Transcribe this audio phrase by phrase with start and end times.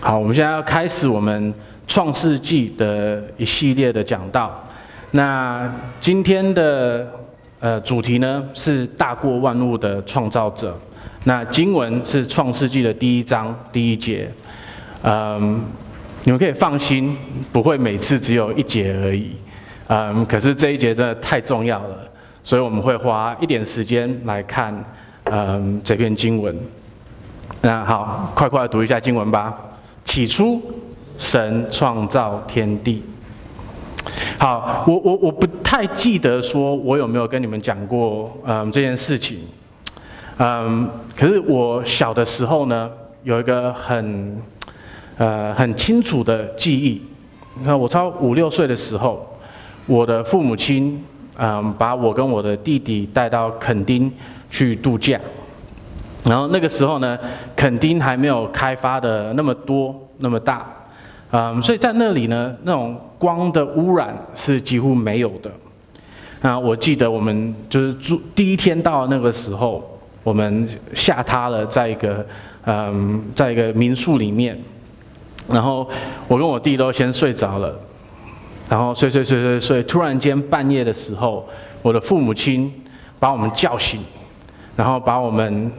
[0.00, 1.52] 好，我们现在要开始我们
[1.88, 4.62] 创世纪的一系列的讲道。
[5.10, 5.68] 那
[6.00, 7.06] 今天的
[7.58, 10.78] 呃主题呢是大过万物的创造者。
[11.24, 14.30] 那经文是创世纪的第一章第一节。
[15.02, 15.60] 嗯，
[16.22, 17.16] 你们可以放心，
[17.50, 19.32] 不会每次只有一节而已。
[19.88, 21.96] 嗯，可是这一节真的太重要了，
[22.44, 24.72] 所以我们会花一点时间来看
[25.24, 26.56] 嗯这篇经文。
[27.62, 29.54] 那好，快快读一下经文吧。
[30.06, 30.62] 起初，
[31.18, 33.02] 神创造天地。
[34.38, 39.40] 好，我我我不太记得说我有没有跟你们讲过嗯这件事情。
[40.38, 42.90] 嗯，可是我小的时候呢，
[43.24, 44.40] 有一个很
[45.18, 47.02] 呃很清楚的记忆。
[47.58, 49.26] 你看，我超五六岁的时候，
[49.86, 51.02] 我的父母亲
[51.38, 54.10] 嗯把我跟我的弟弟带到垦丁
[54.50, 55.18] 去度假。
[56.28, 57.16] 然后那个时候呢，
[57.54, 60.66] 垦丁还没有开发的那么多那么大，
[61.30, 65.48] 嗯，所以在那里呢，那种光的污染是几乎没有的。
[66.40, 69.88] 那我记得我们就是住第一天到那个时候，
[70.24, 72.26] 我们下榻了在一个
[72.64, 74.58] 嗯，在一个民宿里面，
[75.48, 75.88] 然后
[76.26, 77.72] 我跟我弟都先睡着了，
[78.68, 81.48] 然后睡睡睡睡睡，突然间半夜的时候，
[81.82, 82.72] 我的父母亲
[83.20, 84.00] 把我们叫醒，
[84.74, 85.70] 然后把我们。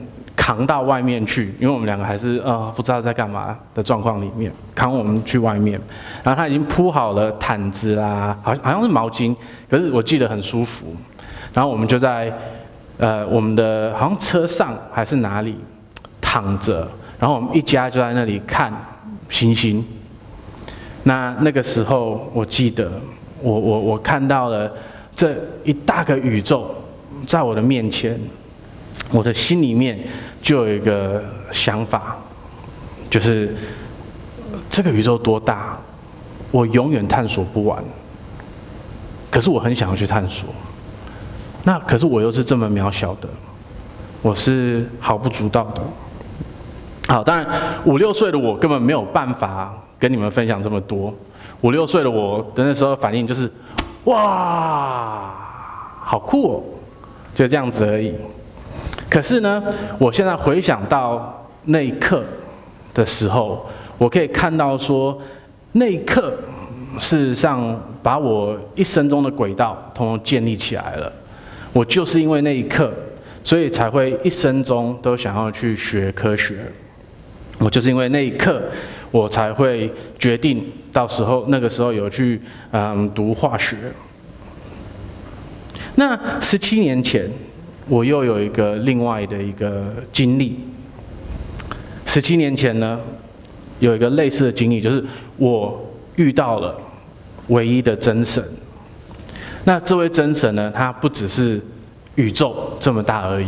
[0.48, 5.78] 扛到外面去，因为我们两个还是呃不知道在干嘛的状况里面，扛我们去外面，
[6.24, 9.36] 然后他已经铺好了毯子啦，好像好像是毛巾，
[9.70, 10.96] 可是我记得很舒服，
[11.54, 12.32] 然后我们就在
[12.98, 15.54] 呃我们的好像车上还是哪里
[16.22, 16.88] 躺着，
[17.20, 18.72] 然后我们一家就在那里看
[19.28, 19.86] 星星。
[21.04, 22.90] 那那个时候我记得
[23.42, 24.72] 我我我看到了
[25.14, 26.74] 这一大个宇宙
[27.26, 28.18] 在我的面前。
[29.10, 29.98] 我的心里面
[30.48, 32.16] 就有一个想法，
[33.10, 33.54] 就是
[34.70, 35.78] 这个宇宙多大，
[36.52, 37.84] 我永远探索不完。
[39.30, 40.48] 可是我很想要去探索，
[41.66, 43.28] 那可是我又是这么渺小的，
[44.22, 45.84] 我是毫不足道的。
[47.10, 47.46] 好，当然
[47.84, 51.14] 五六岁的我根本没有办法跟你们分享这么多。
[51.60, 53.52] 五六岁的我的那时候反应就是，
[54.06, 55.30] 哇，
[56.00, 56.64] 好酷哦，
[57.36, 58.16] 就这样子而已。
[59.10, 59.64] 可是呢，
[59.98, 62.24] 我现在回想到那一刻
[62.94, 63.66] 的时候，
[63.98, 65.18] 我可以看到说，
[65.72, 66.34] 那一刻
[67.00, 71.12] 事实上把我一生中的轨道统统建立起来了。
[71.72, 72.92] 我就是因为那一刻，
[73.46, 76.58] 所以才会一生中都想要去学科学。
[77.60, 78.62] 我就是因为那一刻，
[79.10, 79.90] 我才会
[80.20, 82.42] 决定到时候那个时候有去
[82.72, 83.78] 嗯读化学。
[85.96, 87.30] 那十七年前。
[87.90, 90.60] 我又有一个另外的一个经历。
[92.06, 93.00] 十七年前呢，
[93.80, 95.04] 有一个类似的经历，就是
[95.38, 95.80] 我
[96.16, 96.76] 遇到了
[97.48, 98.44] 唯一的真神。
[99.64, 101.62] 那这位真神呢，他不只是
[102.16, 103.46] 宇宙这么大而已，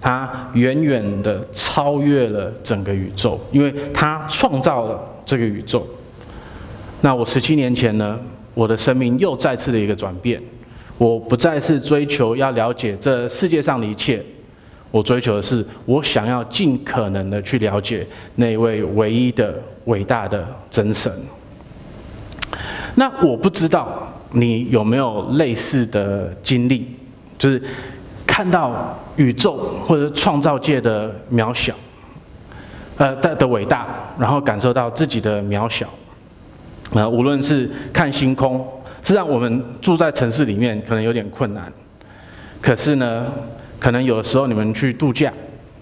[0.00, 5.86] 他远远的超越了整个宇宙，因为他创造了这个宇宙。
[7.02, 8.18] 那我十七年前呢，
[8.54, 10.42] 我的生命又再次的一个转变。
[11.00, 14.22] 我不再是追求要了解这世界上的一切，
[14.90, 19.54] 我追求的是，我想要尽可能的去了解那位唯一的
[19.86, 21.10] 伟大的真神。
[22.96, 26.86] 那我不知道你有没有类似的经历，
[27.38, 27.62] 就是
[28.26, 29.56] 看到宇宙
[29.86, 31.74] 或者创造界的渺小，
[32.98, 33.86] 呃的的伟大，
[34.18, 35.88] 然后感受到自己的渺小，
[36.92, 38.68] 呃，无论是看星空。
[39.02, 41.72] 实际上，我们住在城市里面可能有点困难。
[42.60, 43.26] 可是呢，
[43.78, 45.32] 可能有的时候你们去度假，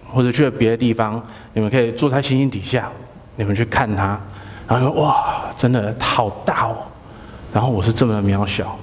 [0.07, 1.21] 或者去了别的地方，
[1.53, 2.89] 你们可以坐在星星底下，
[3.35, 4.19] 你们去看它，
[4.69, 6.77] 然后说哇，真的好大哦。
[7.53, 8.79] 然后我是这么的渺小。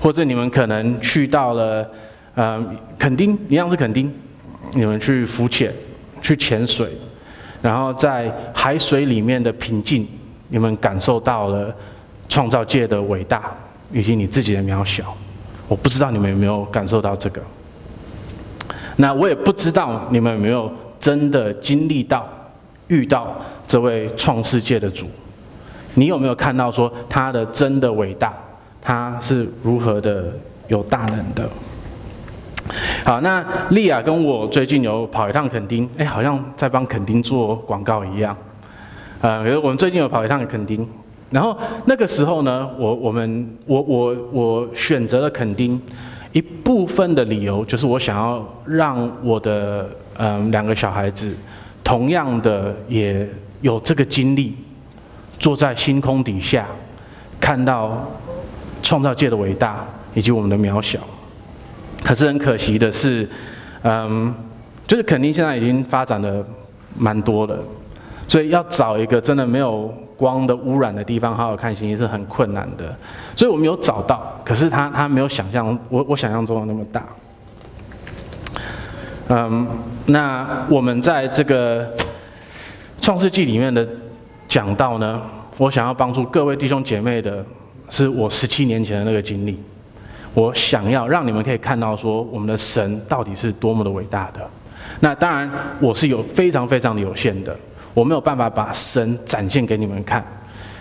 [0.00, 1.88] 或者你们可能去到了
[2.34, 2.62] 呃
[2.98, 4.12] 垦丁，一样是垦丁，
[4.72, 5.72] 你们去浮潜、
[6.20, 6.90] 去潜水，
[7.62, 10.06] 然后在海水里面的平静，
[10.48, 11.72] 你们感受到了。
[12.28, 13.50] 创造界的伟大，
[13.92, 15.16] 以及你自己的渺小，
[15.68, 17.40] 我不知道你们有没有感受到这个。
[18.96, 22.26] 那我也不知道你们有没有真的经历到、
[22.88, 23.36] 遇到
[23.66, 25.06] 这位创世界的主。
[25.94, 28.32] 你有没有看到说他的真的伟大，
[28.82, 30.32] 他是如何的
[30.68, 31.48] 有大能的？
[33.04, 38.36] 好，那莉亚跟我最近有跑一趟垦丁，哎，好像在帮垦丁做广告一样。
[39.20, 40.86] 呃，我们最近有跑一趟垦丁。
[41.30, 41.56] 然后
[41.86, 45.80] 那个时候呢，我我们我我我选择了垦丁，
[46.32, 51.34] 一部分的理由就是我想要让我的嗯两个小孩子，
[51.82, 53.28] 同样的也
[53.60, 54.54] 有这个经历，
[55.38, 56.66] 坐在星空底下，
[57.40, 58.08] 看到
[58.82, 59.84] 创造界的伟大
[60.14, 61.00] 以及我们的渺小。
[62.04, 63.28] 可是很可惜的是，
[63.82, 64.32] 嗯，
[64.86, 66.44] 就是垦丁现在已经发展的
[66.96, 67.58] 蛮多了，
[68.28, 72.96] 所以要找一个真的没有光的污染的地方好好看星星是很困难的。
[73.34, 77.06] 所以我们有找到，可是它它没有想象我我想象中的那么大。
[79.28, 79.66] 嗯，
[80.06, 81.88] 那我们在这个
[83.00, 83.86] 创世纪里面的
[84.48, 85.20] 讲道呢，
[85.58, 87.44] 我想要帮助各位弟兄姐妹的，
[87.88, 89.60] 是我十七年前的那个经历。
[90.32, 94.40] 我想要让你们可以看到说，我们的神到底是多么的伟大的。
[95.00, 97.56] 那当然，我是有非常非常的有限的，
[97.96, 100.22] 我没有办法把神展现给你们看。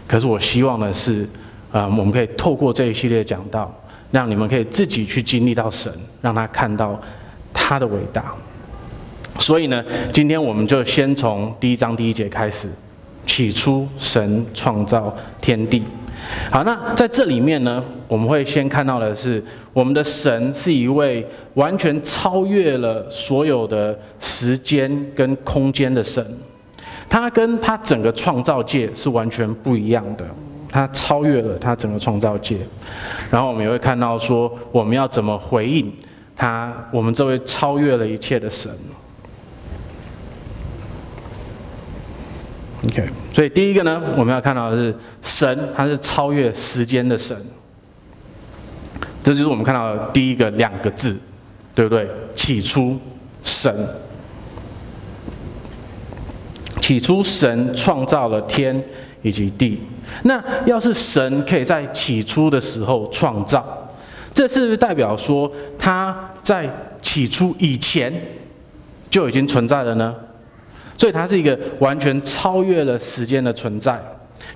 [0.05, 1.25] 可是我希望的是，
[1.71, 3.73] 啊、我们可以透过这一系列讲道，
[4.11, 5.89] 让你们可以自己去经历到神，
[6.21, 6.99] 让他看到
[7.53, 8.35] 他的伟大。
[9.39, 9.81] 所以呢，
[10.11, 12.69] 今天我们就先从第一章第一节开始。
[13.25, 15.81] 起初，神创造天地。
[16.51, 21.25] 好，那在这里面呢，我们会先看到的是，我们的神是一位
[21.55, 26.23] 完全超越了所有的时间跟空间的神，
[27.09, 30.25] 他跟他整个创造界是完全不一样的，
[30.69, 32.57] 他超越了他整个创造界。
[33.31, 35.91] 然后我们也会看到说，我们要怎么回应
[36.35, 38.71] 他，我们这位超越了一切的神。
[42.85, 47.35] OK，所以第一个呢，我们要看到的是神，他是超越时间的神。
[49.23, 51.17] 这就是我们看到的第一个两个字，
[51.73, 52.07] 对不对？
[52.35, 52.99] 起初，
[53.43, 53.73] 神。
[56.81, 58.83] 起初，神创造了天
[59.21, 59.79] 以及地。
[60.23, 63.89] 那要是神可以在起初的时候创造，
[64.33, 66.69] 这是不是代表说他在
[67.01, 68.13] 起初以前
[69.09, 70.15] 就已经存在了呢？
[70.97, 74.01] 所以它是一个完全超越了时间的存在，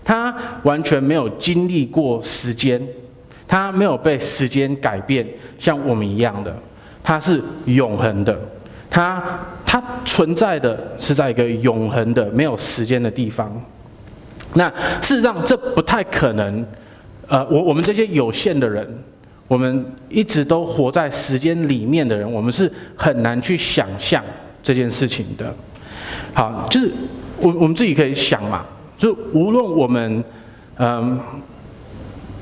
[0.06, 0.34] 它
[0.64, 2.82] 完全没有经历过时间，
[3.46, 5.28] 它没有被时间改变，
[5.58, 6.56] 像我们一样的，
[7.04, 8.40] 它是永恒的，
[8.90, 9.22] 它
[9.72, 13.54] 它存在的是在一个永恒的没有时间的地方。
[14.56, 14.68] 那
[15.00, 16.66] 事实上这不太可能，
[17.28, 18.84] 呃，我我们这些有限的人，
[19.48, 24.24] 我们一直都活在时间里面的人，我们是很难去想象
[24.64, 25.54] 这件事情的。
[26.34, 26.92] 好，就是
[27.38, 28.66] 我我们自己可以想嘛，
[28.98, 30.24] 就无论我们
[30.78, 31.20] 嗯，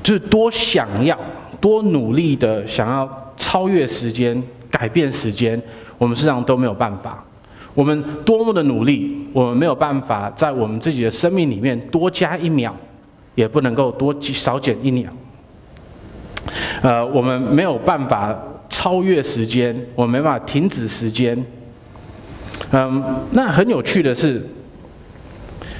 [0.02, 1.18] 就是多想要、
[1.60, 5.60] 多努力的想要超越时间、改变时间，
[5.98, 7.22] 我们实际上都没有办法。
[7.74, 12.74] 我们多么的努力，我们没有办法在我们自己的生命里面多加一秒，
[13.34, 15.12] 也不能够多少减一秒。
[16.82, 18.36] 呃，我们没有办法
[18.68, 21.44] 超越时间，我们没办法停止时间。
[22.72, 24.44] 嗯，那很有趣的是，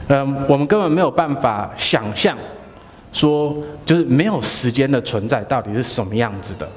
[0.09, 2.37] 嗯，我们根本没有办法想象，
[3.13, 6.69] 说就是没有时间的存在到底是什么样子的。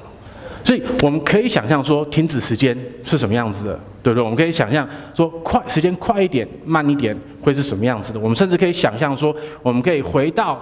[0.64, 4.22] 所以我们可以想象说，停止时间是什么样子的，对不对？
[4.22, 8.20] 我们可以想象说，快时间快一点、慢一点会是什么样子的。
[8.20, 10.60] 我们甚至可以想象说，我们可以回到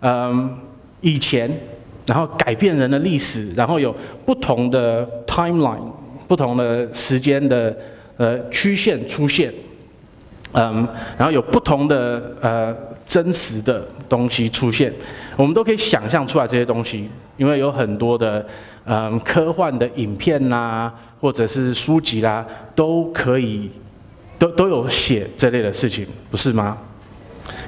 [0.00, 0.56] 嗯
[1.00, 1.50] 以前，
[2.06, 3.94] 然后改变人的历史，然后有
[4.24, 5.90] 不同的 timeline，
[6.26, 7.76] 不同的时间的。
[8.16, 9.52] 呃，曲线出现，
[10.52, 10.86] 嗯，
[11.18, 12.72] 然后有不同的呃
[13.06, 14.92] 真实的东西出现，
[15.36, 18.44] 我们都可以想象出来这些东西，因为有很多的
[18.84, 22.44] 嗯科幻的影片呐、啊，或者是书籍啦、
[22.74, 23.70] 都可以
[24.38, 26.78] 都都有写这类的事情，不是吗？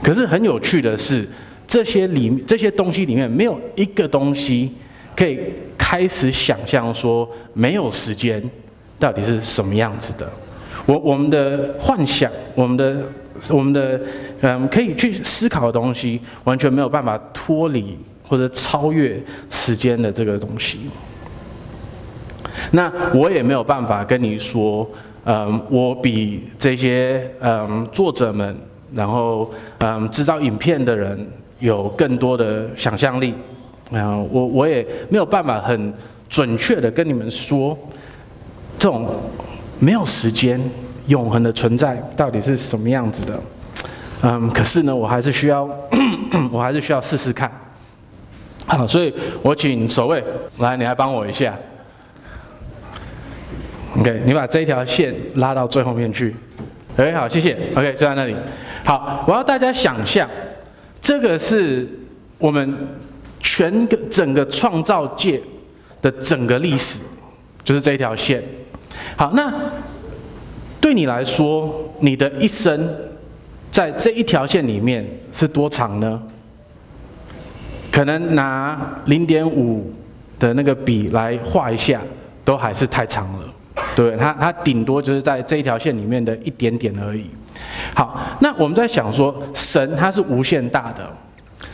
[0.03, 1.29] 可是很有趣的是，
[1.67, 4.73] 这些里这些东西里面没有一个东西
[5.15, 5.39] 可以
[5.77, 8.43] 开始想象说没有时间。
[8.99, 10.27] 到底是什么样子的？
[10.87, 12.97] 我我们的幻想，我们的
[13.51, 14.01] 我们的
[14.41, 20.81] 嗯，可以去思考的东西，完全没有办法脱离或者超越时间的这个东西。
[22.73, 24.89] 那我也没有办法跟你说，
[25.25, 28.57] 嗯，我比这些嗯作者们，
[28.95, 31.27] 然后嗯制造影片的人
[31.59, 33.35] 有更多的想象力。
[33.91, 35.93] 嗯，我我也没有办法很
[36.29, 37.77] 准确的跟你们说。
[38.79, 39.09] 这种
[39.79, 40.61] 没有时间、
[41.07, 43.41] 永恒的存在到底是什么样子的？
[44.23, 45.69] 嗯，可是呢，我还是需要，
[46.51, 47.51] 我还是需要试试看。
[48.67, 50.23] 好，所以我请守卫
[50.59, 51.55] 来，你来帮我一下。
[53.99, 56.35] OK，你把这一条线拉到最后面去。
[56.97, 57.57] 哎，好，谢谢。
[57.75, 58.35] OK，就在那里。
[58.85, 60.29] 好，我要大家想象，
[61.01, 61.89] 这个是
[62.39, 62.77] 我们
[63.41, 65.41] 全个整个创造界
[66.03, 66.99] 的整个历史，
[67.63, 68.43] 就是这一条线。
[69.17, 69.53] 好，那
[70.81, 72.89] 对你来说，你的一生
[73.77, 76.23] 在这一条线里面是多长呢？
[77.93, 79.93] 可能拿零点五
[80.39, 82.01] 的那个笔来画一下，
[82.43, 83.41] 都还是太长了。
[83.95, 87.27] 对，它它顶多就是在这一条线里面的一点点而已。
[87.95, 91.07] 好，那我们在想说，神他是无限大的，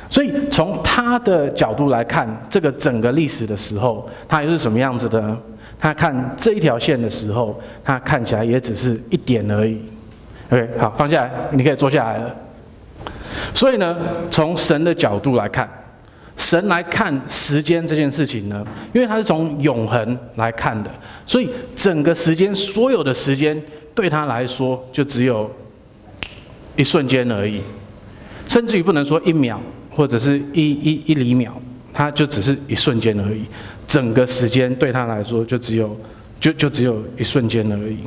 [0.09, 5.39] 所以从他的角度来看，这个整个历史的时候，它又是什么样子的呢？
[5.79, 9.81] 他看这一条线的时候，他看起来也只是一点而已。
[10.53, 12.37] OK，好，放下来，你可以坐下来了。
[13.55, 13.97] 所以呢，
[14.31, 15.67] 从神的角度来看，
[16.37, 20.91] 神来看时间这件事情呢，因为他是从永恒来看的，
[21.25, 23.61] 所以整个时间，所有的时间
[23.95, 25.51] 对他来说，就只有
[26.77, 27.63] 一瞬间而已，
[28.47, 29.59] 甚至于不能说一秒，
[29.91, 31.53] 或者是一一一厘秒，
[31.95, 33.47] 它就只是一瞬间而已。
[33.87, 35.97] 整个时间对他来说就只有，
[36.39, 38.01] 就就只有一瞬间而已。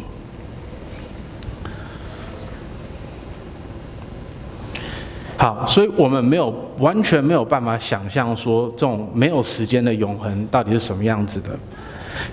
[5.45, 11.51] 好，所以我们没有完全没有办法想象说这种没有时间的永恒到底是什么样子的。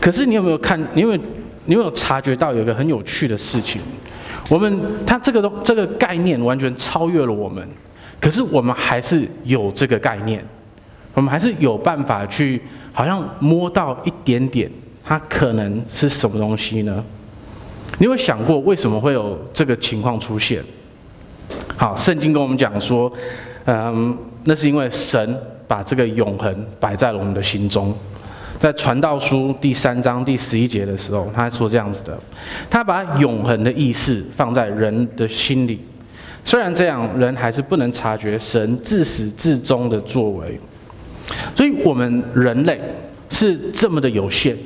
[0.00, 0.80] 可是你有没有看？
[0.94, 1.20] 你有没有
[1.66, 3.82] 你有没有察觉到有一个很有趣的事情？
[4.48, 7.62] 我们它这个东这个概念完全超越了我们，
[8.18, 10.42] 可是我们还是有这个概念，
[11.12, 12.62] 我们还是有办法去。
[12.94, 14.70] 好像摸到一点点，
[15.04, 17.04] 它可能是什么东西呢？
[17.98, 20.64] 你有想过为什么会有这个情况出现？
[21.82, 23.12] 好，圣经跟我们讲说，
[23.64, 25.36] 嗯，那是因为神
[25.66, 27.92] 把这个永恒摆在了我们的心中。
[28.60, 32.16] 在传道书第三章第十一节的时候，他说这样子的：
[32.70, 35.80] 他把永恒的意识放在人的心里，
[36.44, 40.60] 虽然这样，人还是不能察觉神自始至终的作为。
[41.56, 42.80] 所以，我们人类
[43.28, 44.56] 是这么的有限，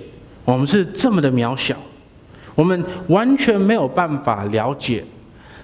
[0.45, 1.75] 我们是这么的渺小，
[2.55, 5.03] 我们完全没有办法了解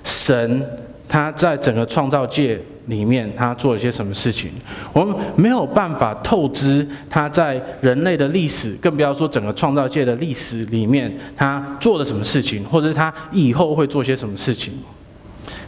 [0.02, 0.66] 神
[1.12, 4.50] 他在整个创造界里面他做了些什么事情，
[4.94, 14.72] 我们没有办法透支他在人类的历史，更不要说整个创造界的历史里面他做了什么事情，或者是他以后会做些什么事情。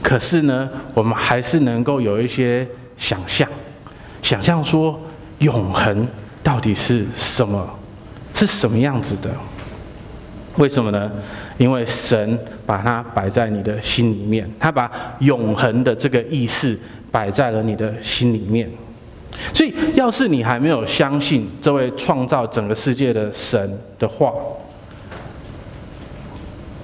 [0.02, 3.46] 可是呢，我们还是能够有一些想象，
[4.22, 4.98] 想象说。
[5.40, 6.08] 永恒
[6.44, 7.68] 到底是什么？
[8.32, 9.28] 是什么样子的？
[10.56, 11.10] 为什么呢？
[11.56, 16.78] 因为神把它摆在你的心里面，他把永恒的这个意识
[17.10, 18.68] 摆在了你的心里面。
[19.52, 24.32] 所以，要是你还没有相信这位创造整个世界的神的话，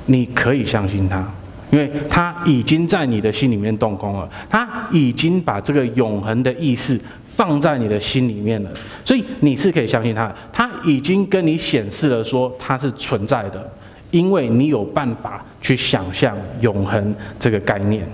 [0.06, 1.24] 你可以相信他，
[1.70, 7.00] 因为他已经在你的心里面动工了，他已经把这个永恒的意识。
[7.32, 8.70] 放在你的心里面了，
[9.02, 13.72] 所以你是可以相信他，他已经跟你显示了说他是存在的，
[14.10, 18.06] 因为你有办法去想象永恒这个概念。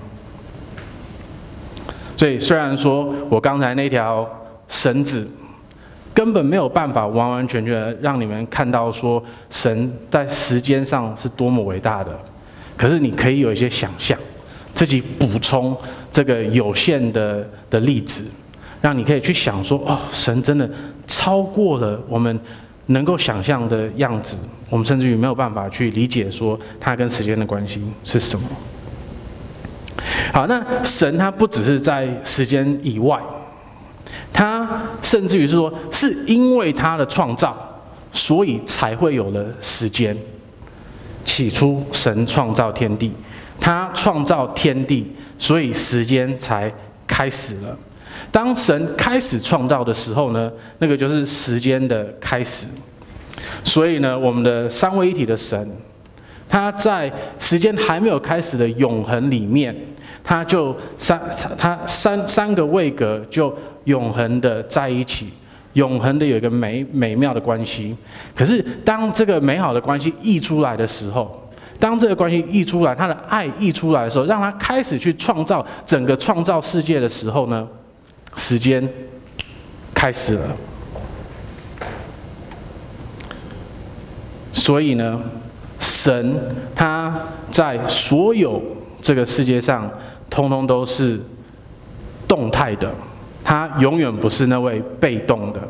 [2.17, 4.29] 所以虽然说我刚才那条
[4.69, 5.29] 绳子
[6.15, 12.19] 根本没有办法完完全全让你们看到说神在时间上是多么伟大的，
[12.77, 14.19] 可是你可以有一些想象，
[14.75, 15.77] 自己补充
[16.11, 18.25] 这个有限的的例子。
[18.83, 20.71] 让你可以去想说，哦，神真的
[21.09, 22.39] 超过了我们
[22.87, 24.39] 能够想象的样子，
[24.69, 28.47] 我们甚至于没有办法去理解说它跟时间的关系是什么。
[30.33, 33.19] 好，那神他不只是在时间以外，
[34.33, 37.57] 他甚至于是说，是因为他的创造，
[38.13, 40.17] 所以才会有了时间。
[41.25, 43.11] 起初神创造天地，
[43.59, 46.73] 他创造天地，所以时间才
[47.07, 47.77] 开始了。
[48.31, 52.67] 当神开始创造的时候呢，那个就是时间的开始。
[53.65, 55.69] 所以呢，我们的三位一体的神，
[56.49, 59.75] 他在时间还没有开始的永恒里面，
[60.23, 61.21] 他就三
[61.59, 65.29] 他三三个位格就永恒的在一起，
[65.75, 67.97] 永恒的有一个美美妙的关系。
[68.35, 71.49] 可是当这个美好的关系溢出来的时候，
[71.79, 77.69] 当这个关系溢出来，他的爱溢出来的时候，让他开始去创造整个创造世界的时候呢，
[78.35, 78.89] 时间
[79.93, 80.57] 开始了，
[84.57, 85.21] 所以呢，
[85.79, 86.35] 神
[86.75, 87.15] 他
[87.53, 88.61] 在所有
[89.03, 89.89] 这个世界上，
[90.31, 91.21] 通通都是
[92.27, 92.91] 动态的，
[93.45, 95.61] 他永远不是那位被动的。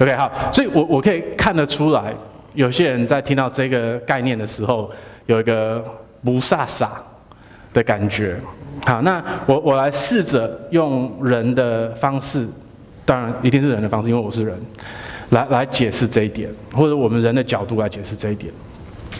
[0.00, 2.14] OK，好，所以我我可以看得出来，
[2.54, 4.88] 有些人在听到这个概念的时候，
[5.26, 5.84] 有一个
[6.24, 6.88] 不煞煞
[7.72, 8.38] 的感觉。
[8.86, 12.48] 好，那我我来试着用人的方式，
[13.04, 14.58] 当然一定是人的方式，因为我是人，
[15.32, 18.52] 来来解释这一点，或者我们人的角度来解释这一点。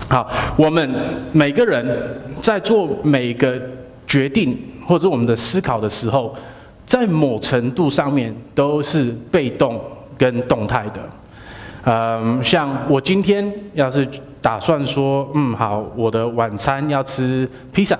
[0.08, 0.88] 好，我们
[1.32, 1.84] 每个人
[2.40, 3.60] 在做每个
[4.06, 6.34] 决定，或者我们的思考的时候，
[6.84, 9.80] 在某程度上面都是被动
[10.18, 11.00] 跟动态的。
[11.84, 14.06] 嗯，像我今天要是
[14.40, 17.98] 打算说，嗯，好，我的晚餐要吃披萨，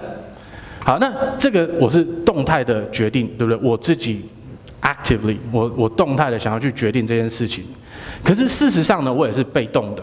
[0.81, 3.59] 好，那这个我是动态的决定，对不对？
[3.62, 4.28] 我自己
[4.83, 7.65] actively，我我动态的想要去决定这件事情。
[8.23, 10.03] 可是事实上呢，我也是被动的，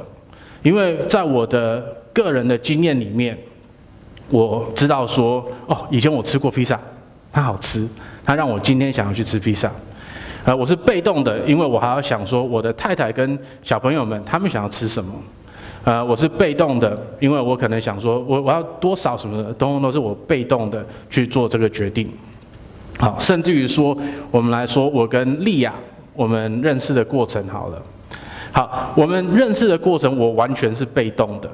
[0.64, 3.38] 因为在我的个人的经验里面，
[4.30, 6.80] 我知道说，哦，以前我吃过披萨，
[7.32, 7.88] 它好吃，
[8.26, 9.72] 它让我今天想要去吃披萨。
[10.46, 15.14] 呃，我是被动的，因为我还要想说，我的太太跟小朋友们他们想要吃什么。
[15.84, 22.10] 呃，我是被动的，因为我可能想说，我我要多少什么的，通通都是我被动的去做这个决定。
[23.00, 23.98] 好，甚至于说，
[24.29, 25.74] 我们来说，我跟莉亚
[26.13, 27.82] 我们认识的过程好了。
[28.51, 31.50] 好，我们认识的过程，我完全是被动的，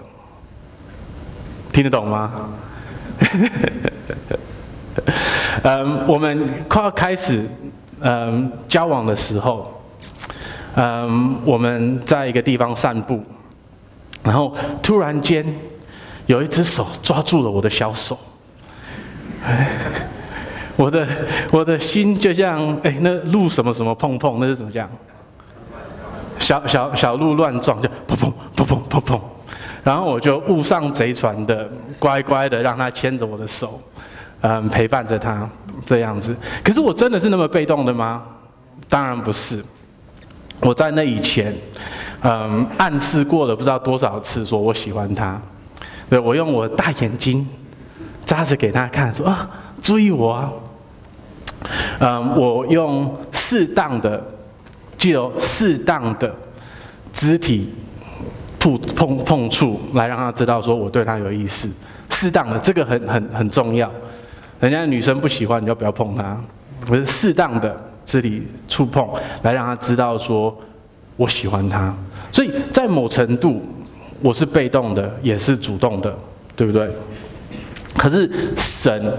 [1.72, 2.50] 听得懂吗？
[5.62, 7.44] 嗯，我们快要开始
[8.02, 9.84] 嗯交往的时候，
[10.76, 13.22] 嗯，我们在一个地方散步，
[14.24, 15.46] 然后突然间
[16.26, 18.18] 有一只手抓住了我的小手，
[20.76, 21.08] 我的
[21.52, 24.90] 我的心就像哎那路什么什么碰碰，那是怎么讲？
[26.38, 29.22] 小小小鹿乱撞，就砰砰砰砰砰砰，
[29.84, 31.68] 然后我就误上贼船的，
[31.98, 33.80] 乖乖的让他牵着我的手，
[34.42, 35.50] 嗯，陪伴着他
[35.86, 36.36] 这样子。
[36.62, 38.22] 可是我真的是那么被动的吗？
[38.90, 39.64] 当然不是。
[40.60, 41.56] 我在那以前，
[42.22, 45.42] 嗯，暗示过了不知道多少次，说我喜欢他。
[46.10, 47.48] 对，我用我大眼睛
[48.26, 49.50] 扎着给他看，说啊，
[49.82, 50.52] 注意我啊。
[52.00, 54.22] 嗯，我用适当的。
[54.98, 56.34] 具有适当的
[57.14, 57.70] 肢体
[58.58, 61.70] 碰碰碰触，来让他知道说我对他有意思。
[62.10, 63.92] 适当的，这个很很很重要。
[64.60, 66.36] 人家女生不喜欢，你就不要碰她。
[66.80, 67.76] 不是适当的
[68.06, 69.08] 肢体触碰，
[69.44, 70.56] 来让他知道说
[71.18, 71.94] 我喜欢他。
[72.32, 73.62] 所以在某程度，
[74.22, 76.18] 我是被动的，也是主动的，
[76.56, 76.90] 对不对？
[77.98, 79.14] 可是神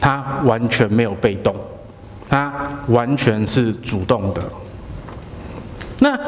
[0.00, 1.54] 他完全没有被动，
[2.28, 2.52] 他
[2.88, 4.42] 完全是主动的。
[6.00, 6.18] 那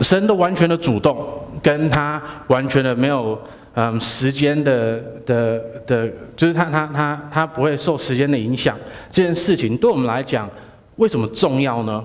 [0.00, 1.26] 神的完全的主动，
[1.62, 3.38] 跟他完全的没有
[3.74, 8.76] 嗯时间的的的，就是他他他他不会受时间的影响，
[9.10, 10.48] 这件事情对我们来讲
[10.96, 12.04] 为什么重要呢？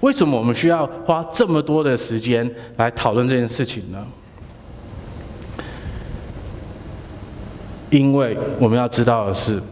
[0.00, 4.04] 为什么我们需要花这么多的时间来讨论这件事情呢？
[7.88, 9.62] 因为我们要知道的是，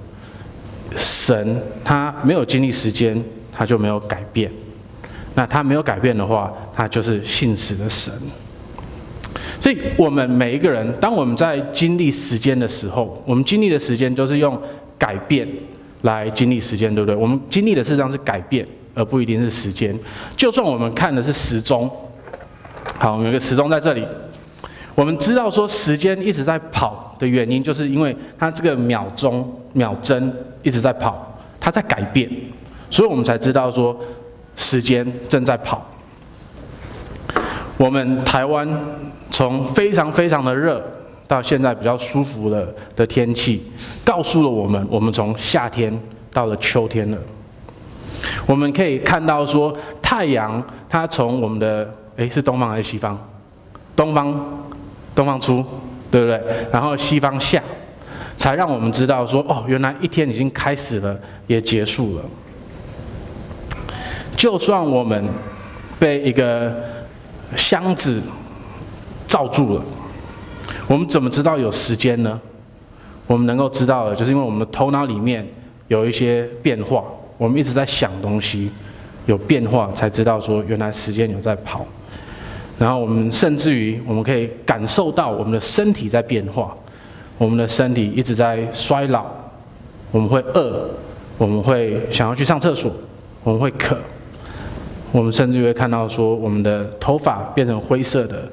[0.96, 3.22] 神他没有经历时间，
[3.52, 4.50] 他就没有改变。
[5.34, 8.12] 那他没有改变的话，他就是信实的神。
[9.60, 14.60] 所以，我们每一个人，当我们在经历时间的时候，我们经历的时间都是用
[14.98, 15.46] 改变
[16.02, 17.14] 来经历时间，对不对？
[17.14, 19.96] 我们经历的事实上是改变，而不一定是时间。
[20.36, 21.88] 就算我们看的是时钟，
[22.98, 24.04] 好，我们有个时钟在这里，
[25.00, 30.30] 我们知道说时间一直在跑的原因，就是因为它这个秒钟、秒针
[30.62, 32.30] 一直在跑，它在改变，
[32.90, 33.98] 所以我们才知道说。
[34.56, 35.82] 时间正在跑。
[37.78, 38.68] 我们台湾
[39.30, 40.82] 从非常非常的热，
[41.26, 43.62] 到现在比较舒服的的天气，
[44.04, 45.98] 告诉了我们，我们从夏天
[46.30, 47.16] 到了秋天了。
[48.44, 53.18] 我们可以看到说，太阳它从我们的诶是东方还是西方？
[53.96, 54.59] 东方，
[55.14, 55.64] 东方出，
[56.10, 56.40] 对不对？
[56.72, 57.62] 然后西方下，
[58.36, 62.24] 才让我们知道说，哦，原来一天已经开始了，也结束了。
[64.36, 65.22] 就算我们
[65.98, 66.72] 被一个
[67.56, 68.22] 箱子
[69.28, 69.84] 罩住了，
[70.86, 72.40] 我们怎么知道有时间呢？
[73.26, 75.46] 我们能够知道的，就是因为我们的头脑里面
[75.88, 77.04] 有一些变化，
[77.36, 78.70] 我们一直在想东西，
[79.26, 81.86] 有变化才知道说原来时间有在跑。
[82.80, 86.74] 然后我们甚至于我们可以感受到我们的身体在变化，
[87.36, 89.26] 我们的身体一直在衰老，
[90.10, 90.88] 我们会饿，
[91.36, 92.90] 我们会想要去上厕所，
[93.44, 93.98] 我们会渴。
[95.12, 98.44] 我们甚至会看到说，我们的头发变成灰色的，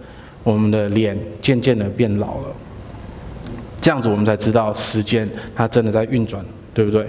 [0.44, 2.48] 我们的脸渐渐的变老了。
[3.80, 7.08] 这样子，我们才知道时间它真的在运转，对不对？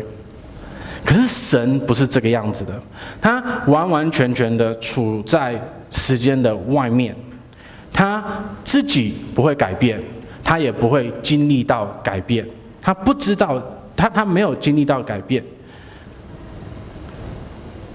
[1.04, 2.72] 可是神不是这个样子的，
[3.20, 7.14] 他完完全全的处在时间的外面，
[7.92, 8.22] 他
[8.64, 10.00] 自己不会改变，
[10.44, 12.46] 他也不会经历到改变，
[12.82, 13.62] 他不知道，
[13.96, 15.42] 他他没有经历到改变。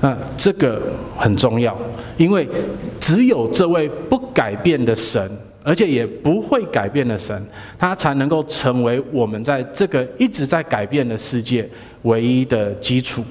[0.02, 0.82] 那这个
[1.18, 1.78] 很重要，
[2.18, 2.46] 因为
[3.00, 5.32] 只有这位不改变的神，
[5.64, 7.42] 而且也不会改变的神，
[7.80, 11.68] 他才能够成为我们在这个一直在改变的世界
[12.02, 13.24] 唯一的基础，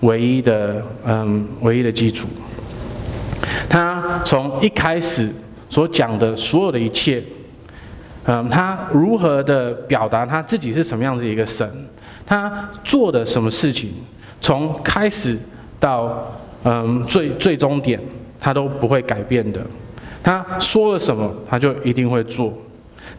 [0.00, 2.28] 唯一的嗯，唯一的基础。
[3.68, 5.30] 他从一开始
[5.70, 7.22] 所讲的所有的一切，
[8.24, 11.66] 嗯，他如何的表达他自己是什么样子一个神，
[12.26, 13.90] 他做的什么事情，
[14.42, 15.38] 从开始
[15.80, 16.30] 到
[16.64, 17.98] 嗯最最终点，
[18.38, 19.60] 他都不会改变的。
[20.22, 22.52] 他说了什么，他就一定会做。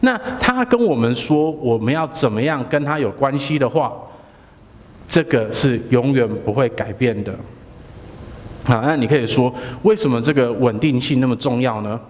[0.00, 3.92] 那他跟我们说我们要怎么样跟他有关系的话，
[5.06, 7.34] 这个是永远不会改变的。
[8.64, 12.00] 好，那你可以说，为什么这个稳定性那么重要呢？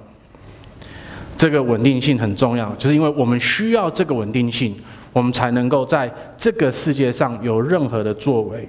[1.37, 4.75] 这个稳定性很重要，就是因为我们需要这个稳定性，
[5.13, 8.69] 我们才能够在这个世界上有任何的作为。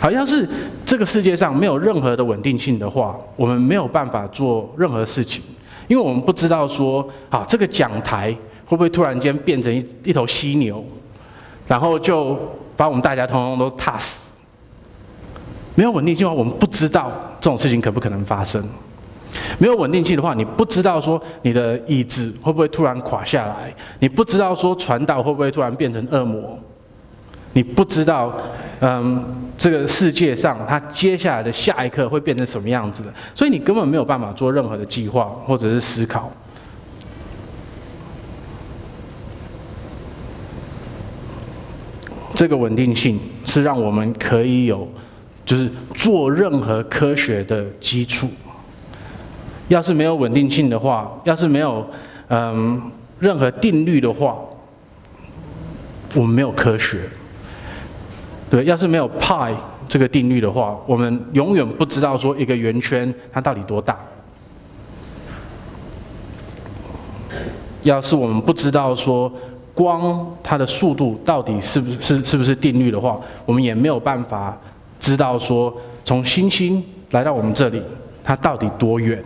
[0.00, 0.48] 好，要是
[0.84, 5.42] 这个世界上没有任何的稳定性的话，我们没有办法做任何事情，
[5.88, 8.30] 因为我们不知道说，好，这个讲台
[8.64, 10.84] 会不会突然间变成一一头犀牛，
[11.66, 12.38] 然后就
[12.76, 14.30] 把我们大家通通都踏死。
[15.74, 17.10] 没有稳定性的话，我们不知道
[17.40, 18.62] 这种事情可不可能发生。
[19.58, 26.58] 没有稳定性的话，你不知道说你的椅子会不会突然垮下来，你不知道说传导会不会突然变成恶魔。
[27.52, 28.32] 你不知道，
[28.80, 29.24] 嗯，
[29.56, 36.30] 这个世界上它接下来的下一刻会变成什么样子的，所以你根本没有办法做任何的计划或者是思考。
[42.34, 44.86] 这个稳定性是让我们可以有，
[45.44, 48.28] 就是做任何科学的基础。
[49.66, 51.84] 要是没有稳定性的话，要是没有，
[52.28, 52.80] 嗯，
[53.18, 54.36] 任何定律的话，
[56.14, 57.00] 我们没有科学。
[58.50, 59.54] 对，要是没有派
[59.88, 63.98] 这个定律的话，我们永远不知道说一个圆圈它到底多大。
[67.82, 69.32] 要是我们不知道说
[69.72, 74.56] 光它的速度到底是不是是是不是定律的话，我们也没有办法
[74.98, 77.82] 知道说从星星来到我们这里
[78.24, 79.22] 它到底多远。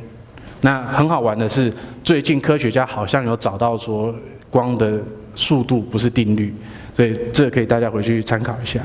[0.61, 1.73] 那很好玩的是，
[2.05, 4.15] 最近科学家好像有找到说
[4.51, 5.01] 光的
[5.35, 6.55] 速度不是定律。
[6.93, 8.81] 所以这个可以大家回去参考一下。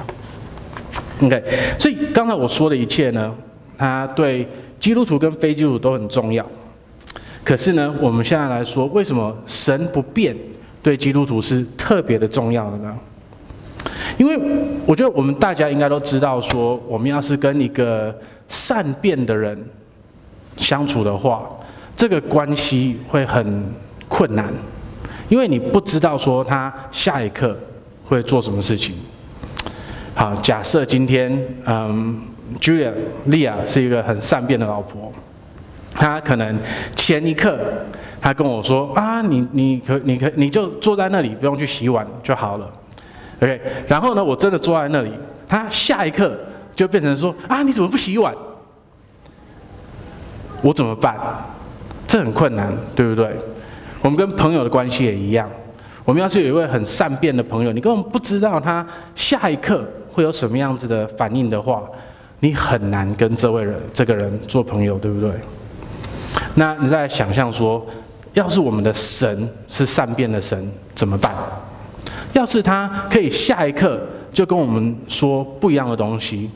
[1.22, 1.44] OK，
[1.80, 3.34] 所以刚才我说的一切呢，
[3.78, 4.48] 它对
[4.80, 6.46] 基督徒跟非基督徒都很重要。
[7.44, 10.36] 可是呢，我们现在来说，为什么神不变
[10.84, 12.96] 对基督徒是特别的重要的呢？
[14.18, 14.40] 因为
[14.86, 18.16] 我觉得我们大家应该都知道，说我们要是跟一个
[18.48, 19.58] 善变的人
[20.56, 21.50] 相处的话，
[21.96, 23.64] 这个关系会很
[24.08, 24.54] 困难，
[25.30, 27.58] 因为你不知道说他下一刻。
[28.08, 28.96] 会做什么事情？
[30.16, 31.32] 好，假设今天，
[31.66, 32.20] 嗯
[32.60, 32.92] ，Julia
[33.26, 35.14] 莉亚是一个很善变的老婆，
[35.94, 36.58] 她可能
[36.96, 37.60] 前一刻
[38.20, 42.68] 她跟我说啊，你你可你可你就坐在那里，不用去洗碗就好了
[43.42, 43.62] ，OK。
[43.88, 45.12] 然后呢，我真的坐在那里，
[45.48, 46.36] 她下一刻
[46.76, 48.34] 就变成说啊，你怎么不洗碗？
[50.64, 51.16] 我怎么办？
[52.08, 53.30] 这很困难，对不对？
[54.02, 55.48] 我们跟朋友的关系也一样。
[56.08, 61.84] 我们要是有一位很善变的朋友，你根本不知道他下一刻会有什么样子的反应的话，
[62.40, 65.30] 你很难跟这位人、这个人做朋友，对不对？
[66.56, 67.86] 那你再想象说，
[68.32, 70.66] 要是我们的神是善变的神，
[70.96, 71.36] 怎么办？
[72.32, 74.00] 要是他可以下一刻
[74.32, 76.50] 就跟我们说不一样的东西，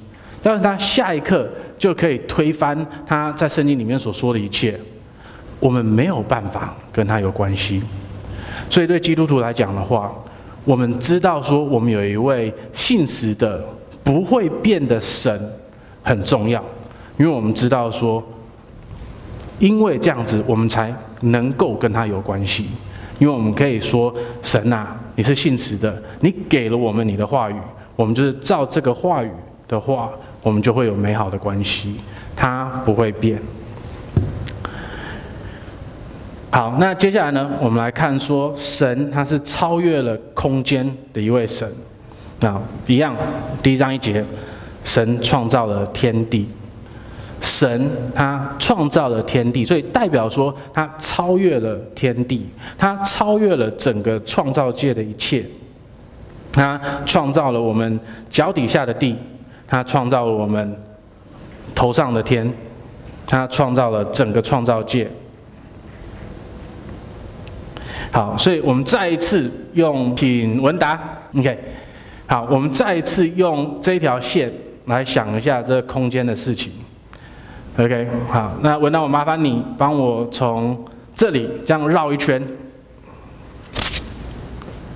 [0.44, 1.46] 要是他下一刻
[1.78, 4.80] 就可以推翻他在圣经里面所说的一切，
[5.60, 7.84] 我们没有办法跟他有关系。
[8.70, 10.12] 所以，对基督徒来讲的话，
[10.64, 13.64] 我们知道说，我们有一位信实的、
[14.04, 15.40] 不会变的神
[16.04, 16.64] 很重要，
[17.18, 18.24] 因为我们知道说，
[19.60, 22.68] 因为这样子，我们才能够跟他有关系。
[23.20, 24.12] 因为我们可以说，
[24.42, 27.56] 神啊，你是信实的，你给了我们你的话语，
[27.96, 29.30] 我们就是照这个话语
[29.68, 30.10] 的话，
[30.42, 31.98] 我们就会有美好的关系，
[32.36, 33.40] 它不会变。
[36.54, 41.66] 好，那接下来呢，我们来看说神他是超越了空间的一位神。
[42.42, 43.16] 那一样，
[43.64, 44.22] 第一章一节，
[44.84, 46.50] 神创造了天地，
[47.40, 52.46] 神他创造了天地，所以代表说他超越了天地，
[52.78, 55.46] 他超越了整个创造界的一切。
[56.52, 57.98] 他创造了我们
[58.30, 59.16] 脚底下的地，
[59.66, 60.76] 他创造了我们
[61.74, 62.52] 头上的天，
[63.26, 65.10] 他创造了整个创造界。
[68.12, 71.00] 好，所以我们再一次用请文达
[71.38, 71.58] ，OK。
[72.28, 74.52] 好，我们再一次用这条线
[74.86, 76.74] 来想一下这个空间的事情
[77.78, 78.08] ，OK。
[78.30, 82.47] 好，那文达，我麻烦你帮我从这里这样绕一圈，没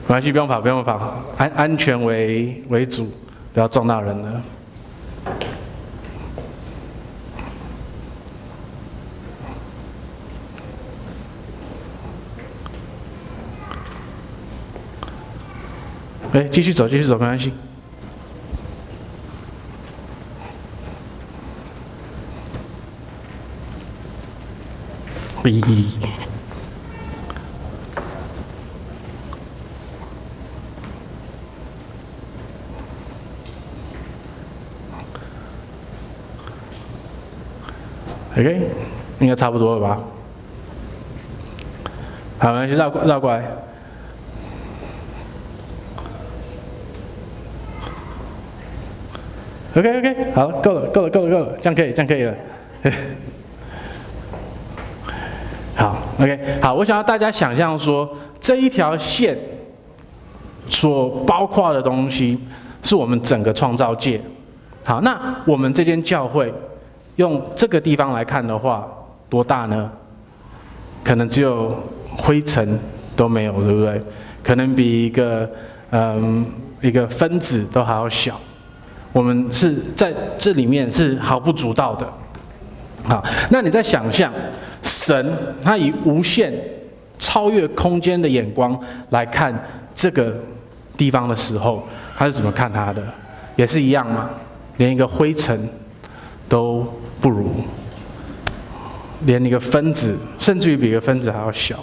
[0.07, 3.09] 关系，不用跑，不用跑，安安全为为主，
[3.53, 4.41] 不要撞到人了。
[16.35, 17.53] 哎，继续走，继续走，没关系。
[25.43, 25.97] 咦
[38.33, 38.69] ，OK，
[39.19, 40.03] 应该差不多了吧？
[42.39, 43.41] 好，没关系，绕绕过来。
[49.75, 52.33] OK OK，好，够了，够了，够了，够了，这样可以，这样可以了。
[55.75, 58.09] 好，OK，好，我想要大家想象说，
[58.39, 59.37] 这一条线
[60.69, 62.39] 所包括的东西，
[62.83, 64.21] 是我们整个创造界。
[64.85, 66.53] 好，那我们这间教会
[67.17, 68.87] 用这个地方来看的话，
[69.29, 69.91] 多大呢？
[71.03, 71.75] 可能只有
[72.15, 72.79] 灰尘
[73.15, 74.01] 都没有，对不对？
[74.41, 75.49] 可能比一个
[75.91, 76.45] 嗯
[76.79, 78.39] 一个分子都还要小。
[79.15, 82.05] 我们是在这里面是毫不足道的，
[83.05, 84.29] 好，那你在想象
[84.83, 86.53] 神他以无限
[87.17, 88.77] 超越空间的眼光
[89.11, 89.57] 来看
[89.95, 90.35] 这个
[90.97, 93.01] 地方的时候，他是怎么看他的？
[93.55, 94.29] 也是一样吗？
[94.75, 95.65] 连一个灰尘
[96.49, 96.85] 都
[97.21, 97.51] 不如，
[99.21, 101.81] 连一个分子，甚至于比一个分子还要小。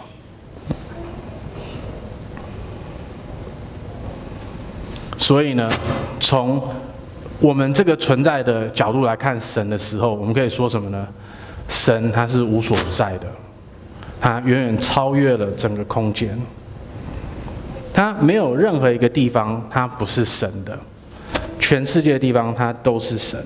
[5.16, 5.71] 所以呢，
[6.21, 6.62] 从
[7.43, 11.09] 我们这个存在的角度来看神的时候，我们可以说什么呢？
[11.69, 13.27] 神他是无所不在的，
[14.21, 16.39] 他远远超越了整个空间，
[17.93, 20.79] 他没有任何一个地方他不是神的，
[21.59, 23.45] 全世界的地方他都是神。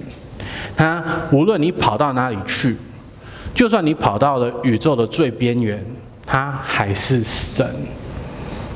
[0.77, 2.77] 他无论你跑到哪里去，
[3.55, 5.83] 就算你跑到了宇宙的最边缘，
[6.27, 7.67] 他还是神，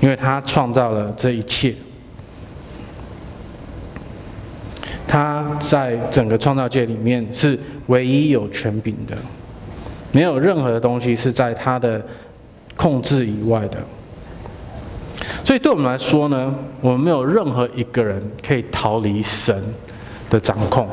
[0.00, 1.74] 因为他创造了这一切。
[5.10, 9.16] 他在整个创造界里面是唯一有权柄的，
[10.12, 12.00] 没有任何的东西是在他的
[12.76, 13.78] 控制以外的。
[15.42, 19.60] 所以对我们来说呢，我们没有任何一个人可以逃离神
[20.30, 20.88] 的掌控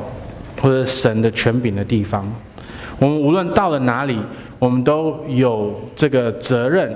[0.60, 2.28] 或者神的权柄的地方。
[2.98, 4.20] 我们无论到了哪里，
[4.58, 6.92] 我们都有这个责任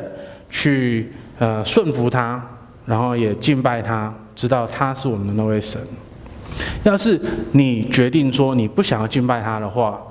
[0.50, 2.44] 去呃顺服他，
[2.88, 5.80] 然后也敬拜他，知道他是我们的那位神。
[6.84, 7.20] 要是
[7.52, 10.02] 你决定说你不想要敬拜他的话，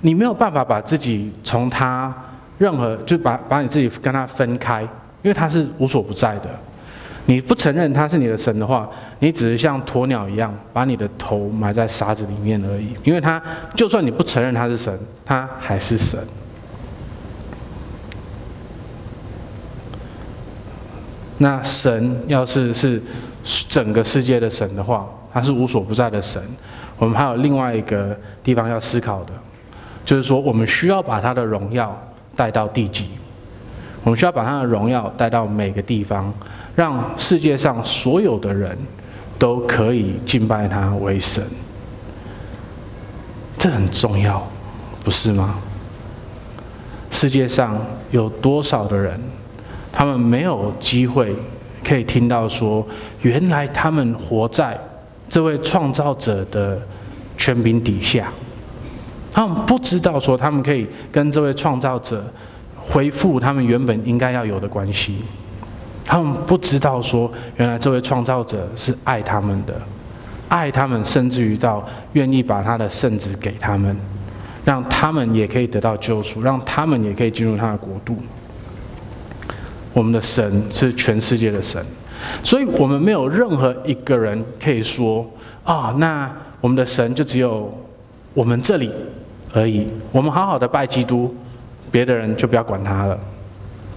[0.00, 2.14] 你没有办法把自己从他
[2.58, 6.48] 任何就把把你自己跟他分开，因为他是无所不在的。
[7.28, 12.94] 你不承认他是你的神的话，你只是像鸵鸟一样把你的头埋在沙子里面而已。
[13.02, 13.42] 因为他
[13.74, 16.20] 就算你不承认他是神，他还是神。
[21.38, 23.02] 那神要是是
[23.68, 25.06] 整个世界的神的话，
[25.36, 26.42] 他是无所不在的神，
[26.96, 29.32] 我们还有另外一个地方要思考的，
[30.02, 31.94] 就是说我们需要把他的荣耀
[32.34, 33.10] 带到地极，
[34.02, 36.32] 我们需要把他的荣耀带到每个地方，
[36.74, 38.74] 让世界上所有的人
[39.38, 41.44] 都可以敬拜他为神。
[43.58, 44.42] 这很重要，
[45.04, 45.58] 不是吗？
[47.10, 47.78] 世界上
[48.10, 49.20] 有多少的人，
[49.92, 51.36] 他们没有机会
[51.84, 52.86] 可以听到说，
[53.20, 54.80] 原来他们活在。
[55.28, 56.80] 这位创造者的
[57.36, 58.28] 权柄底下，
[59.32, 62.24] 他们不知道说他们可以跟这位创造者
[62.76, 65.18] 恢复他们原本应该要有的关系。
[66.04, 69.74] 他们不知道说，原来这位创造者是爱他们的，
[70.48, 73.96] 爱他们，甚至于到愿意把他的圣子给他们，
[74.64, 78.16] 让他们也可以得到救赎，让他们也可以进入他的国度。
[79.92, 81.84] 我们的神是全世界的神。
[82.42, 85.28] 所以，我们没有任何一个人可以说
[85.64, 87.72] 啊，那我们的神就只有
[88.34, 88.90] 我们这里
[89.52, 89.86] 而已。
[90.12, 91.34] 我们好好的拜基督，
[91.90, 93.18] 别的人就不要管他了，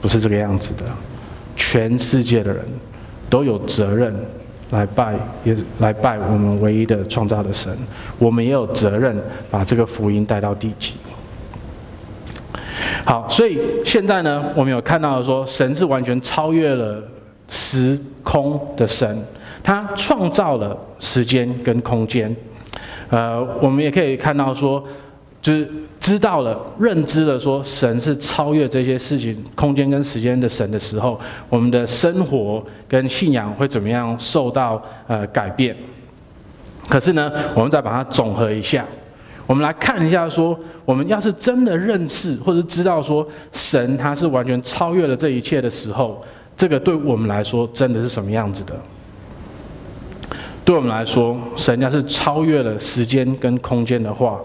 [0.02, 0.84] 不是这个样子的。
[1.56, 2.66] 全世界的人
[3.30, 4.14] 都有责任
[4.72, 7.78] 来拜，也来拜我们唯一的创造的神。
[8.18, 9.16] 我们也有责任
[9.52, 10.96] 把这个福音带到地极。
[13.06, 17.02] 好，所以现在呢，我们有看到说，神是完全超越了。
[17.50, 19.18] 时空的神，
[19.64, 22.34] 他创造了时间跟空间。
[23.10, 24.84] 呃，我们也可以看到说，
[25.42, 25.68] 就是
[26.00, 35.76] 知道了、认知了，说神是超越这些事情、空间跟时间的神的时候，我们的生活跟信仰会怎么样受到呃改变？
[36.88, 38.86] 可是呢，我们再把它总和一下，
[39.46, 46.24] 我们来看一下，说我们要是真的认识或者知道说神他是完全超越了这一切的时候，
[46.60, 48.76] 这个对我们来说真的是什么样子的？
[50.66, 54.38] 对我们来说，神要是超越了时间跟空间的话，